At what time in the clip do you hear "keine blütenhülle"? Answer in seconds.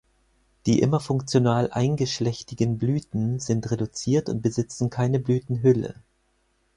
4.89-5.93